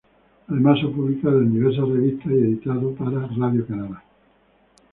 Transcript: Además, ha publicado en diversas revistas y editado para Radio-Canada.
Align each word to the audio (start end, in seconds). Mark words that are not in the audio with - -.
Además, 0.47 0.79
ha 0.83 0.89
publicado 0.89 1.41
en 1.43 1.53
diversas 1.53 1.87
revistas 1.87 2.31
y 2.31 2.37
editado 2.37 2.91
para 2.95 3.27
Radio-Canada. 3.27 4.03